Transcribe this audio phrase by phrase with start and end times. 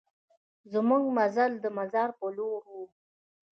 [0.71, 2.75] زمونږ مزل د مزار په لور و.